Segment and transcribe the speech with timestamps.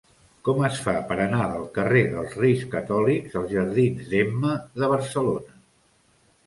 [0.47, 5.59] Com es fa per anar del carrer dels Reis Catòlics als jardins d'Emma de Barcelona?